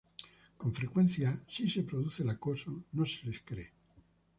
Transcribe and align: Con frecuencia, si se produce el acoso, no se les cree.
Con 0.59 0.71
frecuencia, 0.73 1.29
si 1.47 1.69
se 1.69 1.83
produce 1.83 2.23
el 2.23 2.31
acoso, 2.31 2.85
no 2.93 3.05
se 3.05 3.23
les 3.27 3.39
cree. 3.43 3.71